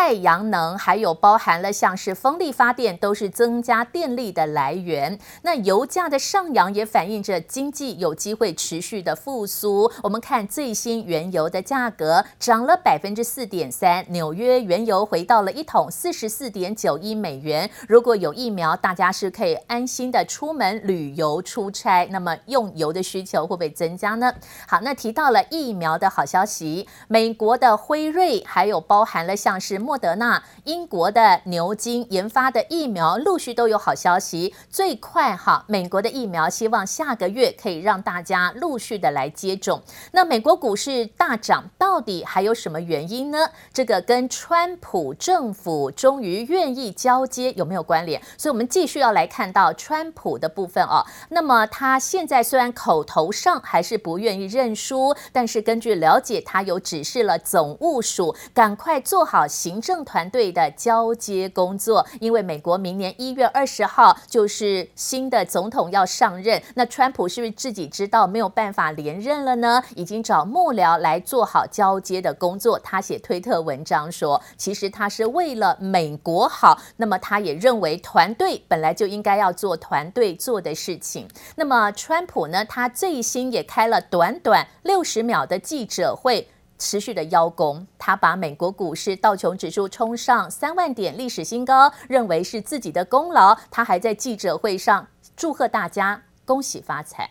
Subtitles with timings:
[0.00, 5.18] 太阳能，还有包含了像是风力发电，都是增加电力的来源。
[5.42, 9.90] 那油价的上扬也反映着经济有机会持续的复苏。
[10.04, 17.68] 我们看最新原油的价格涨了百分之四点三，纽约原油回到了一桶四十四点九一美元。
[17.88, 24.32] 如果有疫苗，大家是可以安心的出门旅游、出差，那么用油的需求会不会增加呢？
[24.68, 34.54] 好，那提到了疫苗的好消息，美国的辉瑞还有包含了像是莫德纳、英国的牛津研发的疫苗，陆续都有好消息。
[34.68, 39.80] 最快哈，美国的疫苗希望下个月可以让大家陆续的来接种。
[40.12, 43.48] 那美国股市大涨，到底还有什么原因呢？
[43.72, 48.20] 这个跟川普政府终于愿意交接有没有关联？
[48.36, 51.02] 所以，我们继续要来看到川普的部分哦。
[51.30, 66.62] 那么，他现在虽然口头上还是不愿意认输，但是根据了解，他有指示了总务署赶快做好行政团队的交接工作，因为美国明年一月二十号就是新的总统要上任。
[66.74, 69.82] 那川普是不是自己知道没有办法连任了呢？
[69.94, 72.78] 已经找幕僚来做好交接的工作。
[72.78, 76.78] 他写推特文章说，其实他是为了美国好。
[76.96, 81.28] 那么他也认为团队本来就应该要做团队做的事情。
[81.56, 86.48] 那么川普呢，他最新也开了短短六十秒的记者会。
[86.77, 93.57] 持续的邀功，他把美国股市道琼指数冲上三万点历史新高，认为是自己的功劳。
[93.71, 97.29] 他还在记者会上祝贺大家，恭喜发财。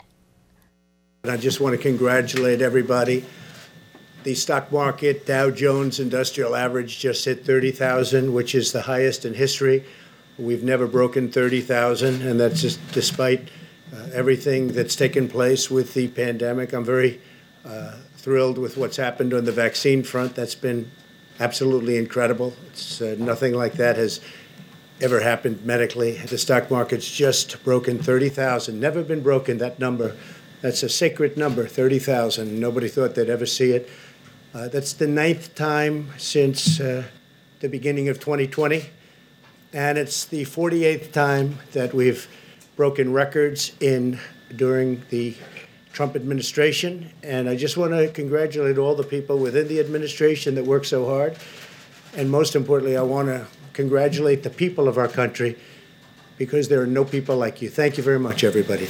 [1.23, 3.23] I just want to congratulate everybody.
[4.25, 9.35] The stock market Dow Jones Industrial Average just hit 30,000, which is the highest in
[9.35, 9.83] history.
[10.39, 13.51] We've never broken 30,000, and that's just despite
[13.93, 16.73] uh, everything that's taken place with the pandemic.
[16.73, 17.21] I'm very
[17.65, 20.36] uh, thrilled with what's happened on the vaccine front.
[20.36, 20.92] That's been
[21.40, 22.54] absolutely incredible.
[22.72, 24.20] It's uh, nothing like that has
[25.00, 26.18] ever happened medically.
[26.18, 28.80] The stock market's just broken 30,000.
[28.80, 30.16] Never been broken that number.
[30.62, 32.60] That's a sacred number, 30,000.
[32.60, 33.90] Nobody thought they'd ever see it.
[34.54, 37.04] Uh, that's the ninth time since uh,
[37.60, 38.90] the beginning of 2020.
[39.74, 42.28] And it's the 48th time that we've
[42.76, 44.20] broken records in
[44.56, 45.36] during the
[45.98, 47.10] Trump administration.
[47.24, 51.08] And I just want to congratulate all the people within the administration that work so
[51.08, 51.36] hard.
[52.16, 55.58] And most importantly, I want to congratulate the people of our country
[56.38, 57.70] because there are no people like you.
[57.72, 58.90] Thank you very much, everybody.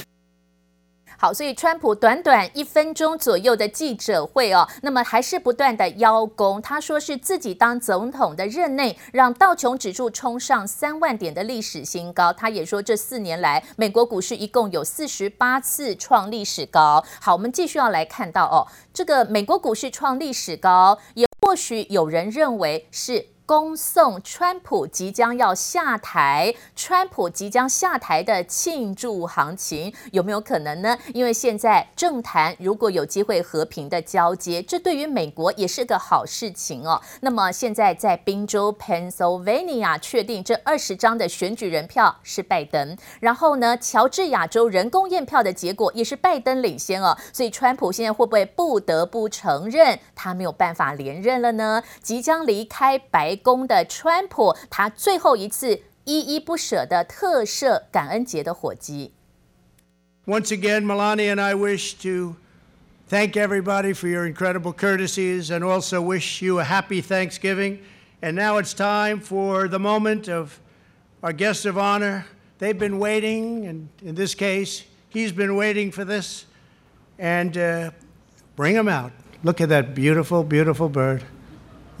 [1.20, 6.62] 好，所以川普短短一分钟左右的记者会哦，那么还是不断的邀功。
[6.62, 12.32] 他说是自己当总统的任内，让道琼指数冲上三万点的历史新高。
[12.32, 17.04] 他也说这四年来，美国股市一共有四十八次创历史高。
[17.20, 18.62] 好，我们继续要来看到哦，
[18.94, 23.26] 这个美国股市创历史高，也或许有人认为是。
[23.48, 30.98] 恭送川普即将要下台，川普即将下台的庆祝行情有没有可能呢？
[31.14, 37.00] 因为现在政坛如果有机会和平的交接，这对于美国也是个好事情哦。
[37.22, 47.16] 那么现在在宾州 Pennsylvania 确定这二十张的选举人票是拜登，然后呢，乔治亚州人工验票的结果也是拜登领先哦。
[47.32, 51.82] 所以川普现在会不会不得不承认他没有办法连任了呢？
[52.02, 59.11] 即将离开白 宫的川普，他最后一次依依不舍的特赦感恩节的火鸡。
[60.25, 62.35] Once again, Melania and I wish to
[63.09, 67.79] thank everybody for your incredible courtesies and also wish you a happy Thanksgiving.
[68.21, 70.59] And now it's time for the moment of
[71.21, 72.25] our guests of honor.
[72.59, 76.45] They've been waiting, and in this case, he's been waiting for this.
[77.19, 77.91] And uh,
[78.55, 79.11] bring him out.
[79.43, 81.23] Look at that beautiful, beautiful bird.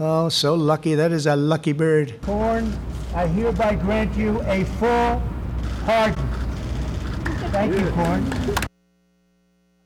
[0.00, 0.94] Oh, so lucky.
[0.94, 2.20] That is a lucky bird.
[2.24, 2.72] Corn,
[3.16, 5.20] I hereby grant you a full
[5.84, 6.14] pardon.
[7.50, 8.22] Thank you, Corn.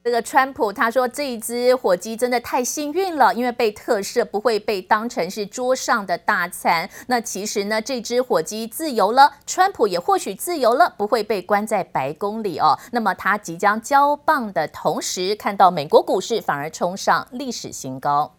[0.04, 6.90] 这个川普他说这一只火鸡真的太幸运了，因为被特赦，不会被当成是桌上的大餐。
[7.06, 12.78] 那其实呢，这只火鸡自由了，川普也或许自由了，不会被关在白宫里哦。
[12.90, 18.34] 那么他即将交棒的同时，看到美国股市反而冲上历史新高。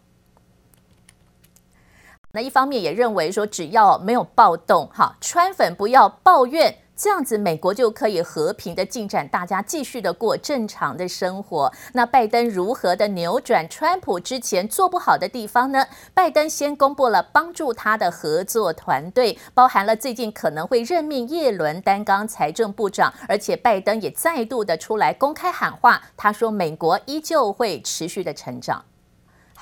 [2.34, 11.72] 那一方面也认为说，只要没有暴动，哈，川粉不要抱怨，这样子美国就可以和平的进展，大家继续的过正常的生活。
[11.92, 15.86] 那拜登如何的扭转川普之前做不好的地方呢？
[16.12, 28.84] 拜登先公布了帮助他的合作团队，包含了最近可能会任命叶伦担纲财政部长，而且拜登也再度的出来公开喊话，他说美国依旧会持续的成长。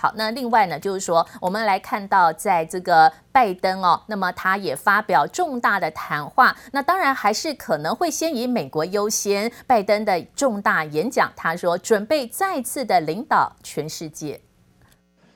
[0.02, 9.52] 好，那另外呢，就是说我们来看到在这个拜登哦，那么他也发表重大的谈话，那当然还是可能会先以美国优先。
[9.64, 14.40] 拜登的重大演讲，他说准备再次的领导全世界。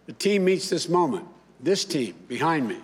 [0.06, 1.22] The team meets this moment.
[1.64, 2.78] This team behind me.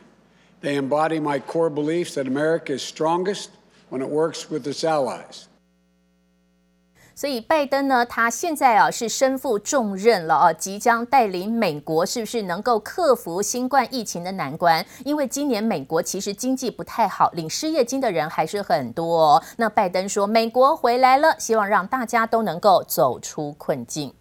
[0.63, 3.49] They embody my core beliefs that America is strongest
[3.91, 5.47] when it works with its allies.
[7.15, 14.85] 所以拜登呢，他现在啊是身负重任了啊，即将带领美国是不是能够克服新冠疫情的难关？
[15.05, 19.43] 因为今年美国其实经济不太好，领失业金的人还是很多哦。
[19.57, 24.15] 那拜登说，美国回来了，希望让大家都能够走出困境。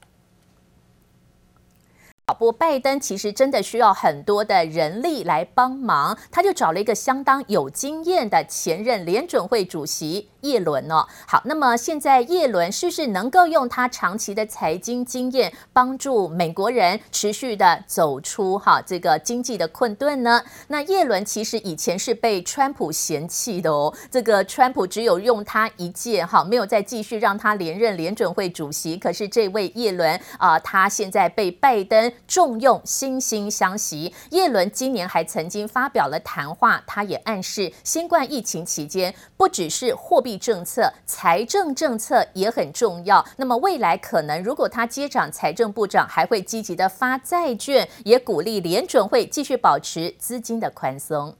[2.40, 11.06] 不，拜登其实真的需要很多的人力来帮忙，他就找了一个相当有经验的前任联准会主席叶伦哦。
[11.26, 20.44] 好，那么现在叶伦是不是能够用他长期的财经经验，帮助美国人持续的走出哈这个经济的困顿呢？
[20.68, 28.98] 那叶伦其实以前是被川普嫌弃的哦，这个川普只有用他一届哈，没有再继续让他连任联准会主席。
[28.98, 32.12] 可是这位叶伦啊，他现在被拜登。
[32.28, 34.14] 重用，惺惺相惜。
[34.30, 43.25] 叶伦今年还曾经发表了谈话，他也暗示，新冠疫情期间，不只是货币政策，财政政策也很重要。
[43.37, 51.35] 那么未来可能，如果他接掌财政部长，还会积极的发债券，也鼓励联准会继续保持资金的宽松。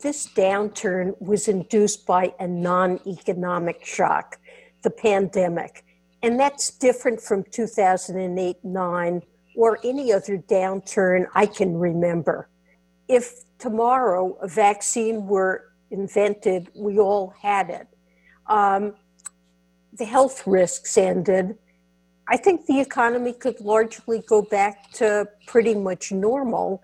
[0.00, 4.38] This downturn was induced by a non-economic shock,
[4.82, 5.82] the pandemic,
[6.20, 9.22] and that's different from 2008-9.
[9.56, 12.48] or any other downturn I can remember.
[13.08, 17.86] If tomorrow a vaccine were invented, we all had it,
[18.47, 18.93] Um,
[19.95, 21.55] the health risks ended,
[22.25, 26.79] I think the economy could largely go back to pretty much normal.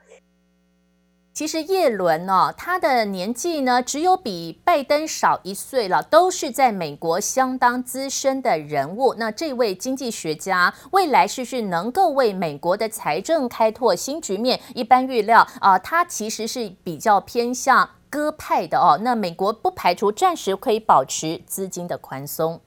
[1.34, 9.16] 其实叶伦哦，他的年纪呢，只有比拜登少一岁了，都是在美国相当资深的人物。
[9.16, 14.62] 那这位经济学家未来是不是能够为美国的财政开拓新局面？
[14.76, 19.00] 一般预料啊、他其实是比较偏向鸽派的哦。
[19.02, 22.62] 那美国不排除暂时可以保持资金的宽松。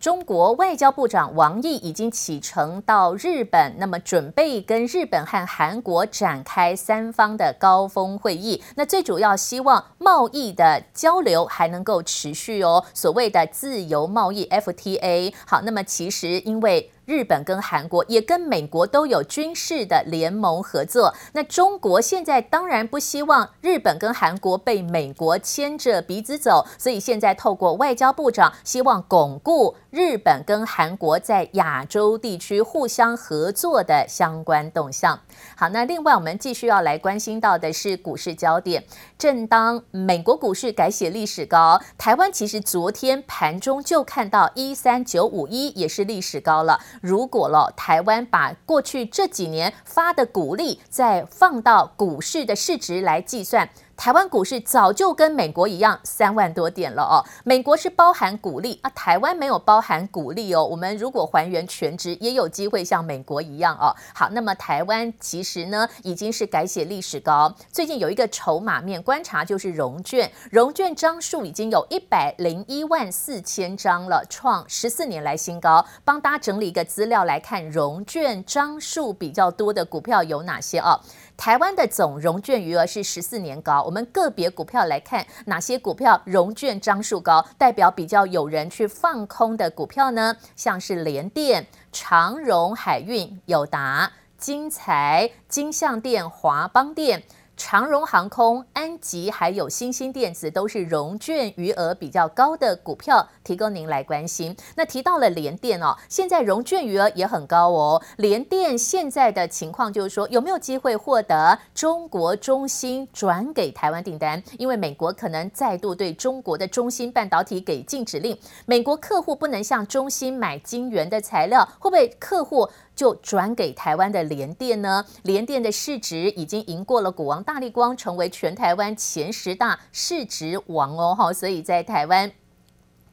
[0.00, 8.62] 中国外交部长王毅已经启程到日本，那么准备跟日本和韩国展开三方的高峰会议。
[8.76, 15.34] 那最主要希望贸易的交流还能够持续哦，所谓的自由贸易 FTA。
[15.46, 16.90] 好，那么其实因为。
[17.06, 21.14] 日本跟韩国也跟美国都有军事的联盟合作。
[21.32, 35.20] 那中国现在当然不希望日本跟韩国被美国牵着鼻子走，所以现在透过外交部长，希望巩固日本跟韩国在亚洲地区互相合作的相关动向。
[35.56, 38.84] 好，那另外我们继续要来关心到的是股市焦点。
[39.16, 46.80] 正当美国股市改写历史高，台湾其实昨天盘中就看到一三九五一也是历史高了。
[47.00, 53.68] 如果了台湾把过去这几年发的股利再放到股市的市值来计算。
[53.96, 60.62] 台湾股市早就跟美国一样三万多点了哦，美国是包含股利啊，台湾没有包含股利哦。
[60.62, 63.96] 我们如果还原全值，也有机会像美国一样哦。
[64.14, 67.52] 好，那么台湾其实呢已经是改写历史高。
[67.72, 75.84] 最近有一个筹码面观察，就是融券，融券张数已经有一百零一万四千张了，创十四年来新高。
[76.04, 81.00] 帮大家整理一个资料来看，融券张数比较多的股票有哪些哦？
[81.36, 90.36] 台湾的总融券余额是十四年高，我们个别股票来看，哪些股票融券张数高，代表比较有人去放空的股票呢？
[90.56, 97.22] 像是联电、长荣海运、友达、金财、金象电、华邦电。
[97.56, 104.54] 长荣航空、安吉还有欣兴电子都是融券余额比较高的股票，提供您来关心。
[104.74, 108.02] 那提到了联电哦，现在融券余额也很高哦。
[108.18, 114.42] 联电现在的情况就是说，有没有机会获得中国中芯转给台湾订单？
[114.58, 122.68] 因为美国可能再度对中国的中芯半导体给禁止令，美国客户不能向中芯买晶圆的材料，会不会客户？
[122.96, 125.04] 就转给台湾的联电呢？
[125.22, 131.14] 联电的市值已经赢过了股王大力光，成为全台湾前十大市值王哦！
[131.14, 132.32] 哈，所以在台湾。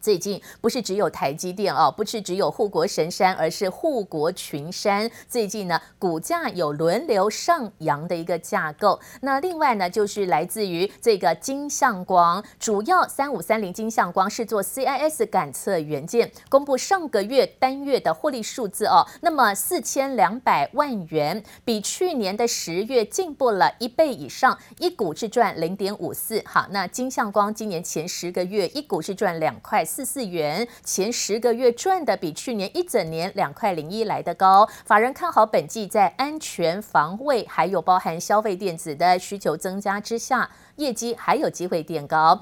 [0.04, 5.10] 最近不是只有台积电哦，不是只有护国神山，而是护国群山。
[5.30, 9.00] 最近呢，股价有轮流上扬的一个架构。
[9.22, 26.44] 那另外呢，就是来自于这个金相光，主要三五三零金相光是做 CIS 感测元件，公布上个月单月的获利数字哦，那么四千两百万元，比去年的十月进步了一倍以上，一股是赚零点五四。
[26.46, 29.86] 好，那金相光今年前十个月一股是赚两块。
[29.94, 34.68] 四四元，前十个月赚的比去年一整年两块零一来的高。
[34.86, 42.42] 法人看好本季在安全防卫还有包含消费电子的需求增加之下，业绩还有机会垫高。